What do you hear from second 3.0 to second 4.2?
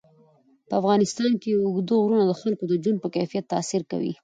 په کیفیت تاثیر کوي.